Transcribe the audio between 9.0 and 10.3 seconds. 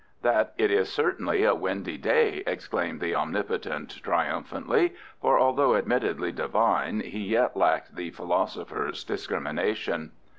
discrimination.